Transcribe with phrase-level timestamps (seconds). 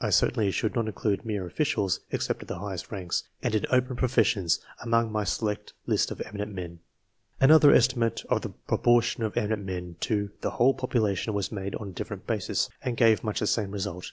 [0.00, 3.94] I certainly should not include mere officials, except of the highest ranks, and in open
[3.94, 6.80] professions, among my select list of eminent men.
[7.40, 11.90] Another estimate of the proportion of eminent men to the whole population was made on
[11.90, 14.10] a different ba, sis, and gave much the same result.